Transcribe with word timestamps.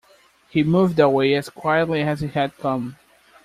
He 0.49 0.63
moved 0.63 0.97
away 0.99 1.35
as 1.35 1.47
quietly 1.49 2.01
as 2.01 2.21
he 2.21 2.27
had 2.29 2.57
come. 2.57 2.97